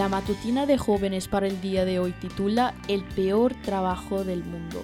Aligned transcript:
La 0.00 0.08
matutina 0.08 0.64
de 0.64 0.78
jóvenes 0.78 1.28
para 1.28 1.46
el 1.46 1.60
día 1.60 1.84
de 1.84 1.98
hoy 1.98 2.12
titula 2.12 2.72
El 2.88 3.04
peor 3.04 3.52
trabajo 3.62 4.24
del 4.24 4.42
mundo. 4.42 4.82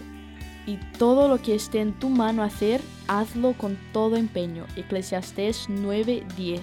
Y 0.67 0.77
todo 0.99 1.27
lo 1.27 1.41
que 1.41 1.55
esté 1.55 1.81
en 1.81 1.95
tu 1.95 2.11
mano 2.11 2.43
hacer, 2.43 2.83
hazlo 3.09 3.55
con 3.55 3.79
todo 3.95 4.17
empeño. 4.17 4.67
Eclesiastés 4.77 5.71
9:10. 5.71 6.61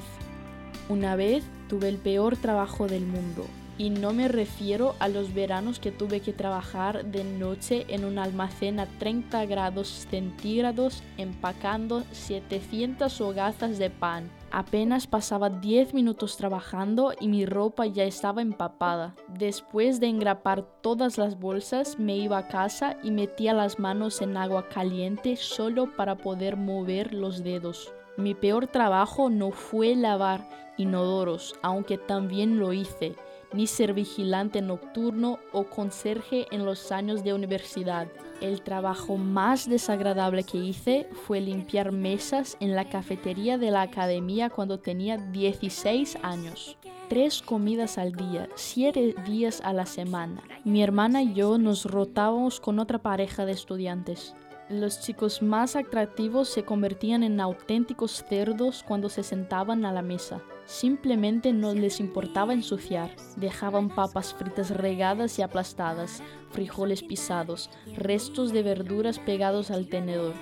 Una 0.88 1.16
vez 1.16 1.44
tuve 1.68 1.90
el 1.90 1.98
peor 1.98 2.38
trabajo 2.38 2.88
del 2.88 3.08
mundo. 3.08 3.48
Y 3.78 3.90
no 3.90 4.14
me 4.14 4.28
refiero 4.28 4.96
a 5.00 5.08
los 5.08 5.34
veranos 5.34 5.80
que 5.80 5.92
tuve 5.92 6.20
que 6.20 6.32
trabajar 6.32 7.06
de 7.06 7.24
noche 7.24 7.86
en 7.90 8.06
un 8.06 8.20
almacén 8.20 8.80
a 8.80 8.86
30 8.86 9.46
grados 9.46 9.88
centígrados 10.10 11.02
empacando 11.18 12.04
700 12.12 13.20
hogazas 13.22 13.80
de 13.80 13.90
pan. 13.90 14.30
Apenas 14.52 15.08
pasaba 15.08 15.50
10 15.50 15.96
minutos 15.96 16.38
trabajando 16.38 17.14
y 17.20 17.28
mi 17.28 17.48
ropa 17.48 17.88
ya 17.88 18.04
estaba 18.04 18.44
empapada. 18.44 19.16
Después 19.28 20.00
de 20.00 20.08
engrapar 20.08 20.62
todas 20.82 21.18
las 21.18 21.40
bolsas 21.40 21.98
me 21.98 22.16
iba 22.16 22.38
a 22.38 22.48
casa 22.48 22.98
y 23.02 23.10
metía 23.10 23.56
las 23.56 23.80
manos 23.80 24.22
en 24.22 24.38
agua 24.38 24.70
caliente 24.70 25.36
solo 25.36 25.92
para 25.96 26.16
poder 26.16 26.58
mover 26.58 27.16
los 27.16 27.44
dedos. 27.44 27.92
Mi 28.16 28.36
peor 28.36 28.68
trabajo 28.68 29.32
no 29.32 29.50
fue 29.50 29.96
lavar 29.96 30.48
inodoros, 30.78 31.56
aunque 31.64 31.98
también 31.98 32.60
lo 32.60 32.74
hice 32.74 33.16
ni 33.54 33.68
ser 33.68 33.94
vigilante 33.94 34.62
nocturno 34.62 35.40
o 35.52 35.66
conserje 35.66 36.48
en 36.52 36.66
los 36.66 36.92
años 36.92 37.24
de 37.24 37.34
universidad. 37.34 38.08
El 38.42 38.62
trabajo 38.62 39.18
más 39.18 39.70
desagradable 39.70 40.44
que 40.44 40.58
hice 40.58 41.08
fue 41.26 41.40
limpiar 41.40 41.92
mesas 41.92 42.58
en 42.60 42.76
la 42.76 42.90
cafetería 42.90 43.58
de 43.58 43.72
la 43.72 43.84
academia 43.84 44.50
cuando 44.50 44.80
tenía 44.80 45.18
16 45.18 46.18
años. 46.24 46.78
Tres 47.10 47.42
comidas 47.42 47.98
al 47.98 48.14
día, 48.14 48.50
siete 48.56 49.16
días 49.26 49.62
a 49.64 49.72
la 49.72 49.86
semana. 49.86 50.42
Mi 50.64 50.82
hermana 50.82 51.22
y 51.22 51.34
yo 51.34 51.58
nos 51.58 51.86
rotábamos 51.86 52.60
con 52.60 52.80
otra 52.80 53.00
pareja 53.00 53.46
de 53.46 53.52
estudiantes. 53.52 54.34
Los 54.80 55.02
chicos 55.02 55.44
más 55.44 55.76
atractivos 55.76 56.50
se 56.50 56.66
convertían 56.66 57.22
en 57.22 57.40
auténticos 57.40 58.24
cerdos 58.28 58.84
cuando 58.86 59.08
se 59.08 59.22
sentaban 59.22 59.86
a 59.86 59.92
la 59.92 60.02
mesa. 60.02 60.42
Simplemente 60.66 61.54
no 61.54 61.76
les 61.76 62.00
importaba 62.00 62.54
ensuciar. 62.54 63.12
Dejaban 63.36 63.90
papas 63.90 64.34
fritas 64.34 64.72
regadas 64.72 65.38
y 65.38 65.44
aplastadas, 65.44 66.24
frijoles 66.50 67.04
pisados, 67.04 67.70
restos 67.96 68.52
de 68.52 68.64
verduras 68.64 69.20
pegados 69.20 69.70
al 69.70 69.90
tenedor. 69.90 70.34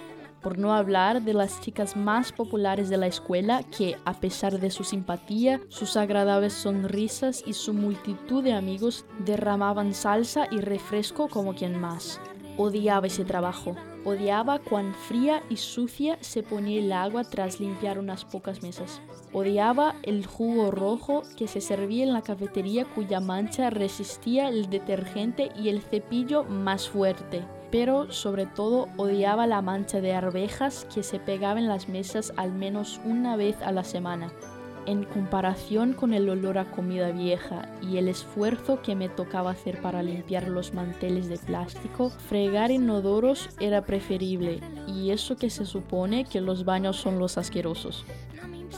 Por 0.41 0.57
no 0.57 0.73
hablar 0.73 1.23
de 1.23 1.33
las 1.33 1.59
chicas 1.59 1.97
más 1.97 2.31
populares 2.31 2.87
de 2.87 2.97
la 2.97 3.07
escuela 3.07 3.63
que, 3.63 3.97
a 4.05 4.13
pesar 4.13 4.61
de 4.61 4.71
su 4.71 4.85
simpatía, 4.85 5.59
sus 5.67 5.97
agradables 5.97 6.53
sonrisas 6.53 7.43
y 7.45 7.51
su 7.51 7.73
multitud 7.73 8.45
de 8.45 8.53
amigos, 8.53 9.05
derramaban 9.25 9.93
salsa 9.93 10.47
y 10.49 10.61
refresco 10.61 11.27
como 11.27 11.53
quien 11.53 11.77
más. 11.77 12.21
Odiaba 12.63 13.07
ese 13.07 13.25
trabajo. 13.25 13.75
Odiaba 14.05 14.59
cuán 14.59 14.93
fría 14.93 15.41
y 15.49 15.57
sucia 15.57 16.19
se 16.21 16.43
ponía 16.43 16.79
el 16.79 16.91
agua 16.91 17.23
tras 17.23 17.59
limpiar 17.59 17.97
unas 17.97 18.23
pocas 18.23 18.61
mesas. 18.61 19.01
Odiaba 19.33 19.95
el 20.03 20.27
jugo 20.27 20.69
rojo 20.69 21.23
que 21.35 21.47
se 21.47 21.59
servía 21.59 22.03
en 22.03 22.13
la 22.13 22.21
cafetería 22.21 22.85
cuya 22.85 23.19
mancha 23.19 23.71
resistía 23.71 24.47
el 24.49 24.69
detergente 24.69 25.49
y 25.57 25.69
el 25.69 25.81
cepillo 25.81 26.43
más 26.43 26.87
fuerte. 26.87 27.43
Pero 27.71 28.11
sobre 28.11 28.45
todo 28.45 28.89
odiaba 28.95 29.47
la 29.47 29.63
mancha 29.63 29.99
de 29.99 30.13
arvejas 30.13 30.85
que 30.93 31.01
se 31.01 31.17
pegaba 31.17 31.59
en 31.59 31.67
las 31.67 31.89
mesas 31.89 32.31
al 32.37 32.51
menos 32.51 33.01
una 33.05 33.37
vez 33.37 33.59
a 33.63 33.71
la 33.71 33.83
semana 33.83 34.31
en 34.85 35.03
comparación 35.03 35.93
con 35.93 36.13
el 36.13 36.29
olor 36.29 36.57
a 36.57 36.71
comida 36.71 37.11
vieja 37.11 37.69
y 37.81 37.97
el 37.97 38.07
esfuerzo 38.07 38.81
que 38.81 38.95
me 38.95 39.09
tocaba 39.09 39.51
hacer 39.51 39.81
para 39.81 40.03
limpiar 40.03 40.47
los 40.47 40.73
manteles 40.73 41.29
de 41.29 41.37
plástico, 41.37 42.09
fregar 42.09 42.71
inodoros 42.71 43.49
era 43.59 43.85
preferible 43.85 44.59
y 44.87 45.11
eso 45.11 45.35
que 45.35 45.49
se 45.49 45.65
supone 45.65 46.25
que 46.25 46.41
los 46.41 46.65
baños 46.65 46.97
son 46.97 47.19
los 47.19 47.37
asquerosos. 47.37 48.05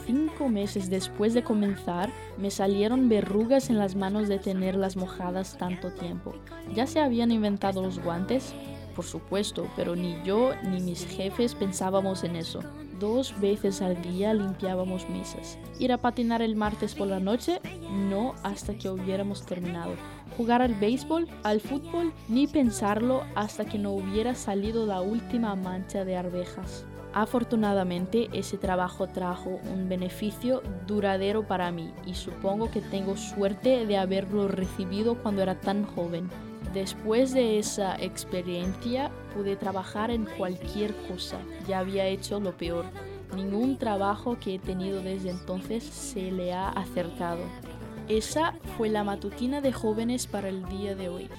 Cinco 0.06 0.50
meses 0.50 0.90
después 0.90 1.34
de 1.34 1.44
comenzar, 1.44 2.12
me 2.38 2.52
salieron 2.52 3.08
verrugas 3.08 3.70
en 3.70 3.78
las 3.78 3.96
manos 3.96 4.28
de 4.28 4.40
tenerlas 4.40 4.98
mojadas 4.98 5.58
tanto 5.58 5.92
tiempo. 5.92 6.34
¿Ya 6.74 6.88
se 6.88 7.00
habían 7.00 7.32
inventado 7.32 7.82
los 7.82 8.00
guantes? 8.00 8.54
Por 8.96 9.06
supuesto, 9.06 9.68
pero 9.76 9.96
ni 9.96 10.22
yo 10.24 10.52
ni 10.64 10.82
mis 10.82 11.06
jefes 11.06 11.56
pensábamos 11.56 12.24
en 12.24 12.36
eso. 12.36 12.60
Dos 13.04 13.38
veces 13.42 13.82
al 13.82 14.02
día 14.02 14.34
limpiábamos 14.34 15.10
mesas. 15.10 15.60
Ir 15.78 15.92
a 15.92 15.98
patinar 15.98 16.42
el 16.42 16.56
martes 16.56 16.96
por 16.96 17.08
la 17.08 17.20
noche, 17.20 17.60
no 17.92 18.34
hasta 18.44 18.76
que 18.76 18.90
hubiéramos 18.90 19.46
terminado. 19.46 19.92
Jugar 20.38 20.62
al 20.62 20.74
béisbol, 20.76 21.28
al 21.44 21.60
fútbol, 21.60 22.14
ni 22.30 22.48
pensarlo 22.48 23.24
hasta 23.36 23.66
que 23.66 23.78
no 23.78 23.92
hubiera 23.92 24.36
salido 24.36 24.86
la 24.86 25.02
última 25.02 25.54
mancha 25.58 26.06
de 26.06 26.16
arvejas. 26.16 26.86
Afortunadamente 27.14 28.30
ese 28.32 28.58
trabajo 28.58 29.08
trajo 29.08 29.60
un 29.74 29.90
beneficio 29.90 30.64
duradero 30.88 31.46
para 31.46 31.74
mí 31.74 31.92
y 32.06 32.14
supongo 32.14 32.72
que 32.72 32.80
tengo 32.80 33.18
suerte 33.18 33.86
de 33.86 33.98
haberlo 33.98 34.48
recibido 34.48 35.22
cuando 35.22 35.42
era 35.42 35.60
tan 35.60 35.84
joven. 35.86 36.30
Después 36.74 37.34
de 37.34 37.60
esa 37.60 37.96
experiencia 38.02 39.12
pude 39.36 39.56
trabajar 39.56 40.10
en 40.10 40.26
cualquier 40.26 40.96
cosa. 41.08 41.38
Ya 41.68 41.80
había 41.80 42.08
hecho 42.08 42.40
lo 42.40 42.58
peor. 42.58 42.86
Ningún 43.36 43.78
trabajo 43.78 44.38
que 44.40 44.56
he 44.56 44.60
tenido 44.60 45.02
desde 45.04 45.30
entonces 45.30 45.84
se 45.84 46.32
le 46.32 46.52
ha 46.52 46.70
acercado. 46.70 47.44
Esa 48.08 48.56
fue 48.76 48.90
la 48.90 49.04
matutina 49.04 49.62
de 49.62 49.72
jóvenes 49.72 50.26
para 50.26 50.50
el 50.50 50.68
día 50.68 50.96
de 50.96 51.10
hoy. 51.10 51.30